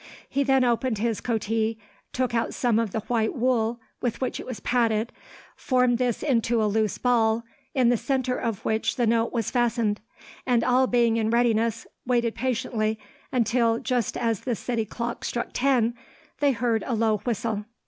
[0.27, 1.77] He then opened his coatee,
[2.11, 5.11] took out some of the white wool with which it was padded,
[5.55, 7.43] formed this into a loose ball,
[7.75, 10.01] in the centre of which the note was fastened,
[10.43, 12.97] and all being in readiness, waited patiently,
[13.31, 15.93] until, just as the city clock struck ten,
[16.39, 17.65] they heard a low whistle.